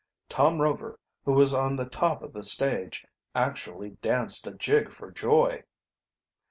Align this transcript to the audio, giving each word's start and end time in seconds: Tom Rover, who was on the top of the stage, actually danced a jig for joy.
Tom 0.29 0.59
Rover, 0.59 0.99
who 1.25 1.31
was 1.33 1.53
on 1.53 1.75
the 1.75 1.85
top 1.87 2.23
of 2.23 2.33
the 2.33 2.41
stage, 2.41 3.05
actually 3.35 3.91
danced 4.01 4.47
a 4.47 4.51
jig 4.51 4.91
for 4.91 5.11
joy. 5.11 5.63